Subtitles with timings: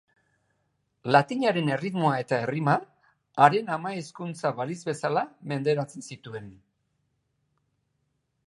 [1.15, 2.75] Latinaren erritmoa eta errima
[3.47, 6.53] haren ama-hizkuntza balitz bezala menderatzen zituen.